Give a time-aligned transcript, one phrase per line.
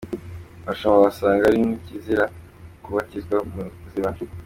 [0.63, 2.23] Abashumba basanga ari nk’ikizira
[2.83, 4.09] kubatirizwa mu biziba.